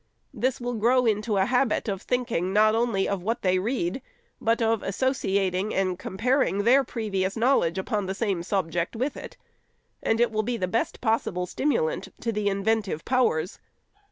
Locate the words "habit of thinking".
1.45-2.51